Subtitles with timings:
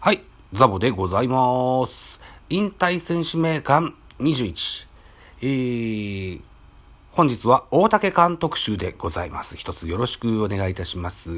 [0.00, 0.22] はい、
[0.52, 2.20] ザボでございます。
[2.50, 4.86] 引退選手名鑑21。
[5.42, 6.40] えー、
[7.10, 9.56] 本日は大竹監督集でございます。
[9.56, 11.30] 一つよろしくお願いいたします。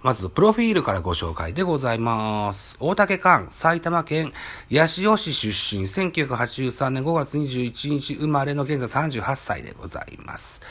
[0.00, 2.76] まず、プロフィールからご紹介でございます。
[2.80, 4.32] 大竹寛、埼玉県
[4.72, 10.62] 八潮市出身、1983年5月21日生まれの現在38歳でございます。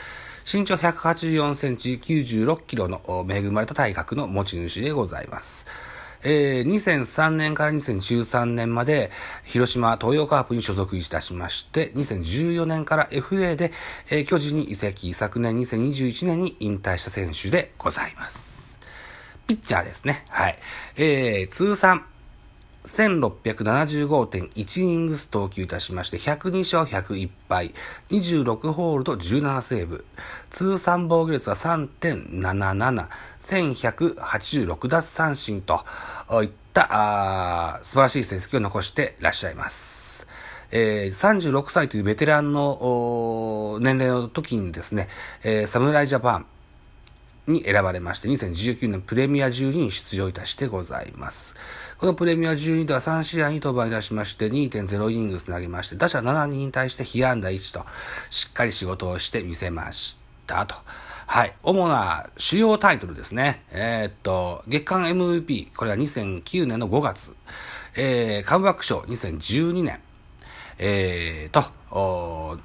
[0.52, 5.68] 身長184センチ、96キロの恵まれた体格の持ち主でございます。
[6.24, 9.10] えー、2003年から2013年まで、
[9.44, 13.72] 広島東洋カープに所属いたしまして、2014年から FA で、
[14.08, 18.74] えー、巨人に移籍、昨年2021年に引退した選手でございます。
[19.46, 20.24] ピッチャーですね。
[20.30, 20.58] はい。
[20.96, 22.06] えー、通算、
[22.84, 27.74] 1675.1イニングス投球いたしまして、102勝101敗、
[28.10, 30.04] 26ホールド17セーブ、
[30.50, 33.08] 通算防御率は3.77、
[33.40, 35.84] 1186奪三振と
[36.42, 40.26] いった素晴らしい成績を残していらっしゃいます。
[40.70, 45.08] えー、36歳というベテランの年齢の時にですね、
[45.42, 46.46] えー、侍ジャパン
[47.46, 51.54] に選ばれまして、2019年プレミア12に出場いたしてございます。
[52.04, 57.86] このプレミア12では3試合に登板いたしまして2.0イニングス投げまして、打者7人に対して被安打1と、
[58.28, 60.74] しっかり仕事をしてみせましたと。
[61.26, 61.54] はい。
[61.62, 63.62] 主な主要タイトルですね。
[63.70, 67.34] えー、っと、月間 MVP、これは2009年の5月。
[67.96, 69.98] えー、カムバック賞2012年。
[70.76, 71.58] えー、
[71.88, 72.58] と、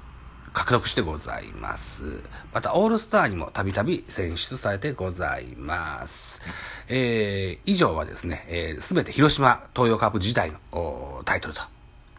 [0.52, 2.22] 獲得してございます。
[2.52, 6.40] また、オールスターにもたびたび選出されてございます。
[6.88, 11.62] えー、以上はですね、えー、すべて広島東洋カープ時代のタイトルと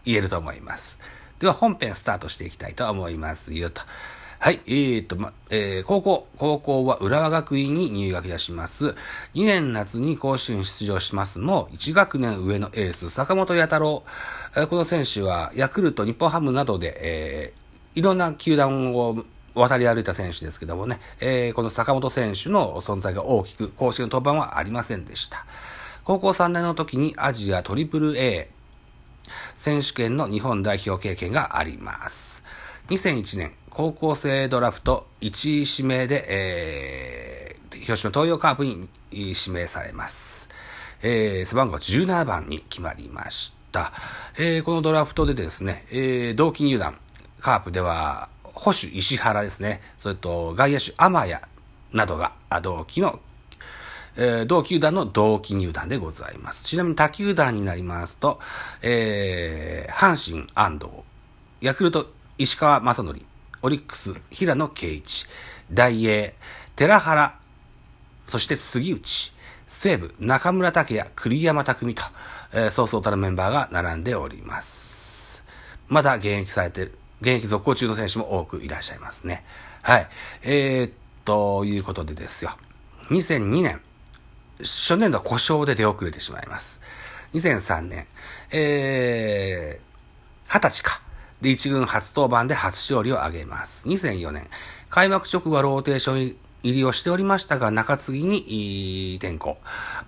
[0.06, 0.98] 言えると思います。
[1.40, 3.82] では本編スタートしていきたいと思いますよと。
[4.44, 8.96] はい、えーと、ま、えー、高校、高校は浦和学院に入学いたします。
[9.36, 14.04] 2年夏に甲子園出場しますも、1学年上のエース、坂本弥太郎
[14.56, 14.66] え。
[14.66, 17.61] この選手は、ヤクルト、日本ハムなどで、えー、
[17.96, 19.24] いろんな球団を
[19.54, 25.46] 渡り歩いた選手ですけどもね、えー、この坂本選手の存在が大きく、公式の登板はありませんでした。
[26.04, 28.50] 高校3年の時にアジアトリプル A
[29.56, 32.44] 選手権の日本代表経験があります。
[32.90, 40.50] 2001年、高校生ドラフト1位指名で、えー、広島東洋カープに指名されます。
[41.02, 43.94] えー、背番号17番に決まりました。
[44.38, 46.98] えー、このドラフトでですね、えー、同期入団、
[47.42, 51.36] カープでは、保守石原ですね、それと外野手天谷
[51.92, 53.20] などが同期の、
[54.16, 56.64] えー、同球団の同期入団でございます。
[56.64, 58.40] ちなみに他球団になりますと、
[58.82, 60.92] えー、阪神安藤、
[61.60, 63.20] ヤクルト石川正則、
[63.64, 65.26] オリックス平野圭一、
[65.72, 66.36] 大英、
[66.76, 67.40] 寺原、
[68.28, 69.34] そして杉内、
[69.68, 72.04] 西武中村拓也、栗山匠と、
[72.54, 75.42] えー、そうそうたるメンバーが並んでおります。
[75.88, 79.44] まだ現役されてる、現役続行中の選手も多くいらっしゃいますね。
[79.84, 80.08] はい。
[80.42, 80.92] えー、
[81.24, 82.58] ということでですよ。
[83.10, 83.82] 2002年、
[84.60, 86.80] 初年度は故障で出遅れてしまいます。
[87.34, 88.08] 2003年、
[88.52, 91.02] えー、20歳か。
[91.42, 93.88] で、一軍初登板で初勝利を挙げます。
[93.88, 94.48] 2004年、
[94.90, 99.58] 開幕直後はローテーション入りをしておりましたが、中継ぎに転向。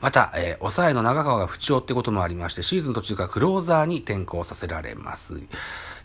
[0.01, 5.41] また、えー、抑えの長川が不調ってこともありまして、シーズン途中からクローザーに転向させられます。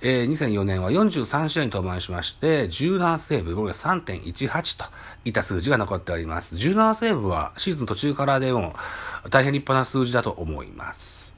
[0.00, 4.84] えー、2004年は43試合に登板しまして、17セーブ、僕は3.18と
[5.24, 6.54] いった数字が残っております。
[6.54, 8.74] 17セーブはシーズン途中からでも
[9.30, 11.32] 大変立派な数字だと思います。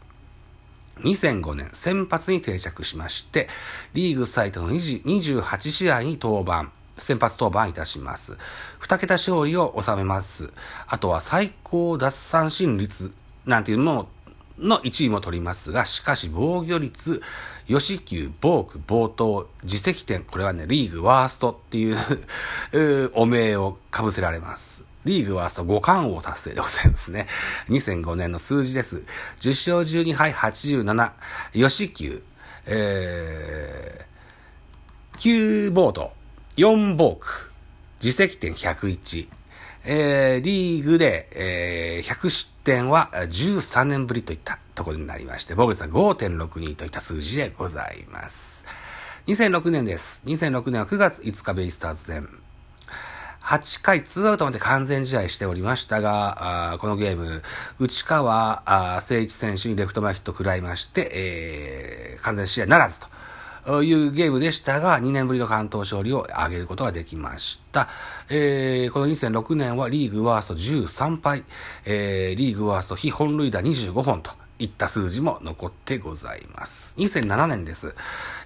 [0.98, 3.48] 2005年、先発に定着しまして、
[3.94, 6.70] リーグ最多の28試合に登板。
[6.98, 8.36] 先発登板いたします。
[8.78, 10.52] 二桁勝利を収めます。
[10.86, 13.10] あとは最高奪三振率
[13.46, 14.06] なんていうの
[14.60, 17.22] の1位も取りますが、しかし防御率、
[17.66, 24.84] 吉球、ボーク、冒頭、自責点、これはね、リーグワーストっていう お名を被せられます。
[25.04, 27.26] リーグワースト5冠王達成でございますね。
[27.68, 29.02] 2005年の数字です。
[29.40, 31.12] 10勝12敗87、
[31.52, 32.22] 吉球、
[32.66, 36.12] えー、9ボート、
[36.56, 37.50] 4ボーク、
[38.02, 39.28] 自責点101、
[39.84, 48.64] えー、リーグで、えー、100失点は13年ぶりといったところになりまして、防御率は5.62といった数字でございます。
[49.26, 50.22] 2006年です。
[50.26, 52.28] 2006年は9月5日ベイスターズ戦。
[53.42, 57.42] 8回2アウトまで完全試合しておりましたが、あこのゲーム、
[57.80, 63.08] 内川誠一選手にレフト前ヒット食らいまして、えー、完全試合ならずと。
[63.82, 67.88] いうゲームでしたが、2年ぶりの関東勝利を挙げることができました。
[68.28, 71.44] えー、この2006年はリーグワースト13敗、
[71.84, 74.30] えー、リーグワースト非本塁打25本と、
[74.60, 76.94] いった数字も残ってございます。
[76.98, 77.94] 2007年です。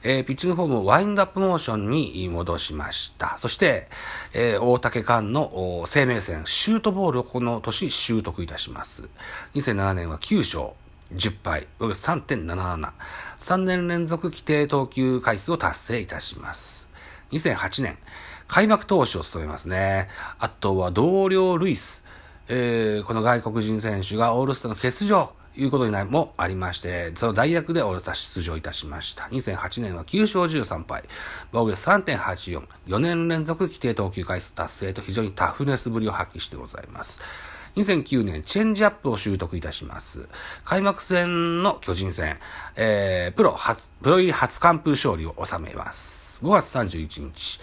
[0.02, 3.36] えー、ピッチングフォームをワインドアップモーションに戻しました。
[3.38, 3.88] そして、
[4.32, 9.02] えー、大竹館の生命線、シュートボールをこの年習得いたします。
[9.54, 10.74] 2007年は9勝。
[11.16, 12.92] 10敗、3.77。
[13.38, 16.86] 3年連続規定投球回数を達成いたします。
[17.32, 17.98] 2008年、
[18.48, 20.08] 開幕投手を務めますね。
[20.38, 22.02] あとは同僚ルイス。
[22.48, 25.32] えー、この外国人選手がオールスターの欠場。
[25.56, 29.24] いうことになりもありまして、その代役でオールスター出場いたしました。
[29.24, 31.04] 2008年は9勝13敗、
[31.52, 37.20] 防御3.84、4年連続規定投球回数達成と非常にタフネスぶりを発揮してございます。
[37.76, 40.28] 2009年、チェンジアップを習得いたします。
[40.64, 42.38] 開幕戦の巨人戦、
[42.76, 46.38] えー、プロ初、プロ入り初完封勝利を収めます。
[46.40, 47.60] 5月31日、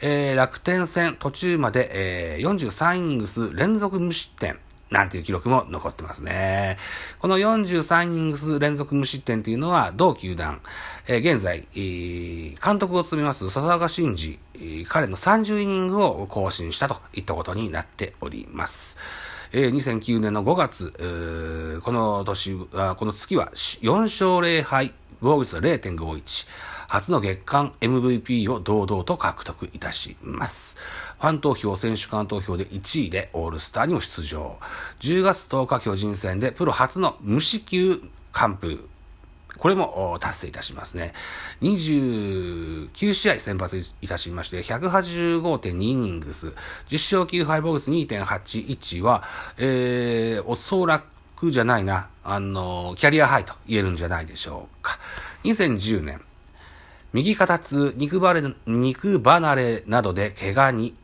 [0.00, 4.58] えー、楽天戦途中まで、えー、43イニングス連続無失点。
[4.90, 6.76] なんていう記録も残ってますね。
[7.18, 10.60] この43イニングス連続無失点というのは、同球団、
[11.06, 18.96] えー、現在、えー、監督を務めます笹岡慎二、えー、彼の30イニングを更新したといったことになっております。
[19.54, 26.46] えー、2009年の5月、この年、はこの月は4勝0敗、防御率は0.51。
[26.88, 30.78] 初の月間 MVP を堂々と獲得いたします。
[31.20, 34.58] ファン投票、選手間投票で1位でオールスターにも出場。
[35.00, 38.02] 10月10日巨人戦でプロ初の無四球
[38.32, 38.88] 完封。
[39.62, 41.12] これも達成いたしますね。
[41.60, 46.52] 29試合先発いたしまして、185.2イニングス、10
[46.94, 49.22] 勝9敗防御率2.81は、
[49.58, 51.04] えー、おそら
[51.36, 54.98] くじゃないな、あの、キャリアハイと言えるんじゃないでしょうか。
[55.44, 56.20] 2010年、
[57.12, 60.94] 右肩痛、肉離れ、肉離れなどで怪我に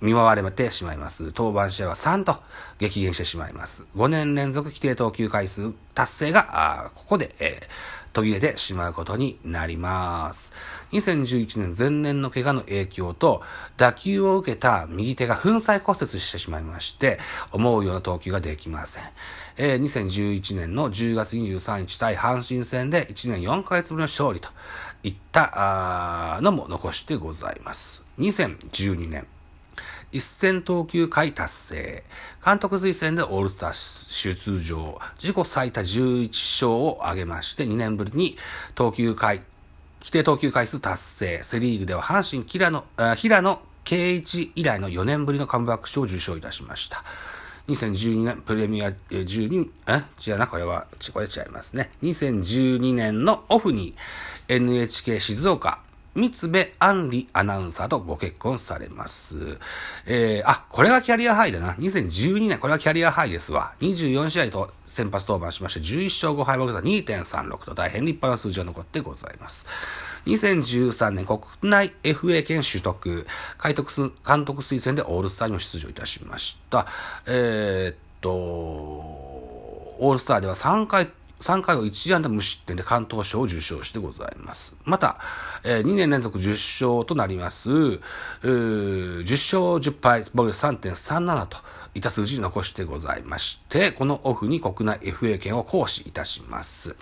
[0.00, 1.24] 見舞われてしまいます。
[1.36, 2.38] 登板者は3と
[2.78, 3.82] 激減してしまいます。
[3.94, 10.52] 5年連続規定投球回数達成が、ここで、えー、途切れてしまうことになります。
[10.92, 13.42] 2011年前年の怪我の影響と、
[13.76, 17.18] 打球を受けた右手が粉砕骨折してしまいまして、
[17.50, 19.02] 思うような投球ができません。
[19.56, 24.48] えー、2011年の10月23日対阪神戦で1年4ヶ月ぶりの勝利と
[25.02, 28.04] いったのも残してございます。
[28.18, 29.26] 2012年、
[30.14, 32.04] 一戦投球回達成。
[32.44, 33.72] 監督推薦でオールスター
[34.08, 35.00] 出場。
[35.20, 38.38] 自己最多11勝を挙げまして、2年ぶりに
[38.76, 39.38] 投球回、
[39.98, 41.40] 規定投球回数達成。
[41.42, 42.84] セリーグでは阪神平野、
[43.16, 47.02] 平野圭一以来の4年ぶりのカムバック賞を受賞いたしました。
[47.66, 51.90] 2012年プレミア12、え違うな、これは、これ違いますね。
[52.04, 53.96] 2012年のオフに
[54.46, 55.80] NHK 静岡、
[56.14, 59.58] 三つ部杏里アナウンサーとご結婚されます。
[60.06, 61.74] えー、あ、これがキャリアハイだな。
[61.74, 63.72] 2012年、これはキャリアハイですわ。
[63.80, 69.64] 24試合と先発登板しまして、11勝5敗6差2.36と大変立派な数字が残ってございます。
[70.26, 73.26] 2013年国内 FA 権取得、
[73.62, 76.86] 監督監督推薦でオールスターにも出場いたしました。
[77.26, 81.08] えー、っと、オールスターでは3回
[81.44, 84.72] 3回を1安打無失点で関東賞を受賞してございます。
[84.84, 85.18] また、
[85.62, 88.00] えー、2年連続10勝となります、10
[88.42, 89.28] 勝
[89.78, 91.58] 10敗、防御3.37と
[91.94, 96.96] いった数字に残してございまして、このオフに国内 FA 権を行使いたします。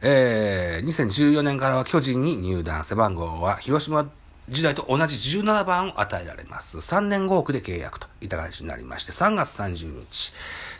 [0.00, 4.08] えー、2014年からは巨人に入団、背番号は広島
[4.50, 6.78] 時代と同じ17番を与えられます。
[6.78, 10.32] 3年5億で契約といった感じになりまして、3月30日、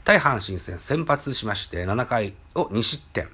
[0.09, 3.29] 対阪神戦先発しまして、7回を2失点。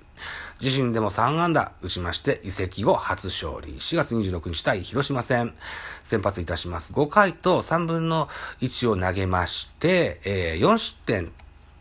[0.61, 3.75] 自身でも3安打打ちまして、移籍後初勝利。
[3.75, 5.55] 4月26日対広島戦、
[6.03, 6.93] 先発いたします。
[6.93, 8.29] 5回と3分の
[8.61, 11.31] 1を投げまして、えー、4失点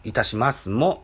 [0.04, 1.04] いたしますも、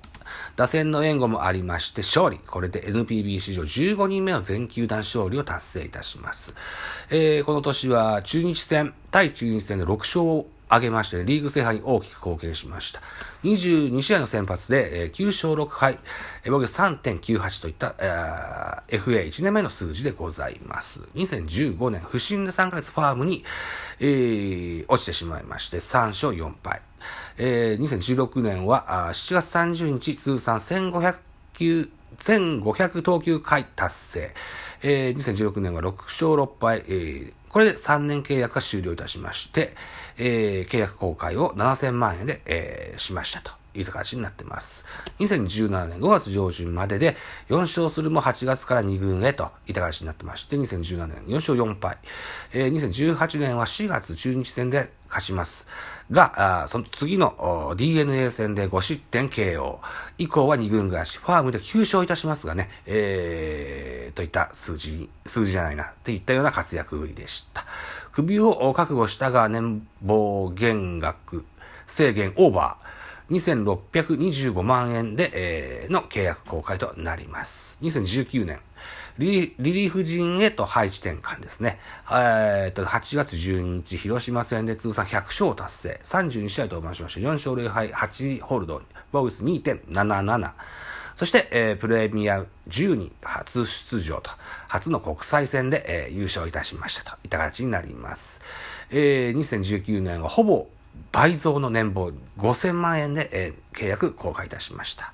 [0.56, 2.38] 打線の援護もありまして勝利。
[2.38, 6.54] これで NPB 史上15人目の全球団勝利を達成いたします。
[7.10, 13.02] えー、この年は中日戦、対中日戦で6勝を挙げまして、リーグ制覇に大きく貢献しました。
[13.44, 16.00] 22試合の先発で、えー、9勝6敗、
[16.44, 21.00] えー、僕3.98といった、えー、FA1 年目の数字でございます。
[21.16, 23.44] 2015年、不審で3ヶ月ファームに、
[24.00, 26.82] えー、落ちてしまいまして、3勝4敗。
[27.38, 31.16] えー、2016年はあ7月30日通算1500
[31.54, 34.36] 球、1500投球回達成。
[34.82, 39.76] えー、2016年は6勝6敗、えー、これで3年契約が終了いたしまして、
[40.18, 43.59] えー、契約公開を7000万円で、えー、しましたと。
[43.82, 44.86] いう形になってます。
[45.20, 47.16] 2017年5月上旬までで
[47.50, 51.98] 4勝するも8月から2軍へといった形になってまして、2017年4勝4敗。
[52.54, 55.68] えー、2018年は4月中日戦で勝ちます。
[56.12, 59.80] が、あその次の DNA 戦で5失点 KO。
[60.18, 61.18] 以降は2軍暮らし。
[61.18, 67.66] ファームで9勝いたしますがね、えー、といった数字、数字じゃないな、っていったような活躍ぶりでした。
[68.12, 71.46] 首を覚悟したが年俸減額
[71.88, 72.99] 制限オーバー。
[73.30, 77.78] 2625万円で、えー、の契約公開となります。
[77.82, 78.60] 2019年、
[79.20, 81.80] リリーフ陣へと配置転換ですね。
[82.10, 86.00] えー、と、8月12日、広島戦で通算100勝達成。
[86.04, 87.20] 32試合登板しました。
[87.20, 88.82] 4勝0敗、8ホールド、
[89.12, 90.52] 防御率2.77。
[91.16, 94.32] そして、えー、プレミア10に初出場と、
[94.70, 98.40] 初の国際戦で、えー、優勝いたしましたといった形になります。
[98.90, 100.68] えー、2019年はほぼ
[101.12, 105.14] 倍増の年俸5000万円で、えー、契約公開いたしました。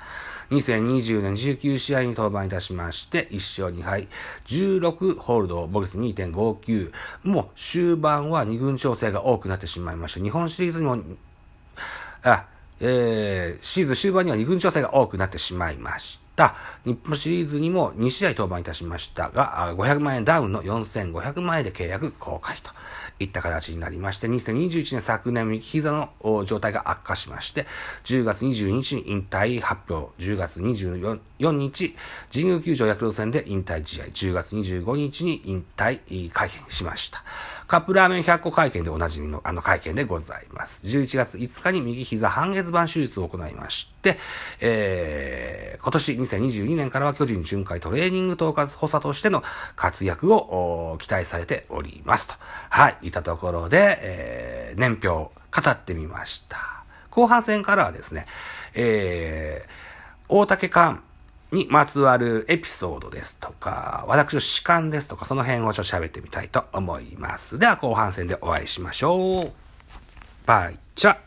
[0.52, 4.08] 2020年19試合に登板いたしまして、1勝2敗、
[4.48, 6.92] 16ホールド、ボルス2.59。
[7.24, 10.20] もう終盤は2軍調整が多くなってしまいました。
[10.22, 10.98] 日本シリーズにも、
[12.24, 12.46] あ、
[12.80, 16.56] えー、シーズン終盤には2軍調整が多くなってしまいました。
[16.84, 22.72] 日本シリーズにも2試合登板いたしましたが、500万円ダウンの4500万円で契約公開と。
[23.20, 27.66] いった形になりまして、2021年昨年右膝の状態が悪化しまして、
[28.04, 31.20] 10月22日に引退発表、10月24
[31.52, 31.96] 日、
[32.32, 37.24] 神宮球場ヤクルト戦で引退試合、10月25日に引退会見しました。
[37.68, 40.86] カップラーメン100個会見でおなじみのあの会見でございます。
[40.86, 44.20] 11月5日に右膝半月板手術を行いまして、
[44.60, 49.44] えー、今年2022年からは巨人巡回トレーニング統括補佐としての
[49.76, 52.36] 活躍を期待されておりますと。
[52.70, 56.84] はい、いたところで、えー、年表を語ってみました。
[57.10, 58.28] 後半戦からはですね、
[58.76, 59.72] えー、
[60.30, 61.02] 大竹寛
[61.52, 67.60] にまつわるエピソードですとか、私の主観ですとか、その辺をちょっと喋ってみたいと思います。
[67.60, 69.52] では後半戦でお会いしましょう。
[70.46, 71.25] バイチャ